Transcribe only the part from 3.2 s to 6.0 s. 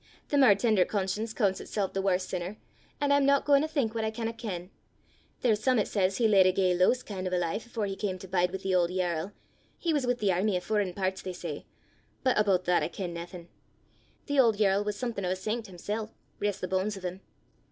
no gaein' to think what I canna ken! There's some 'at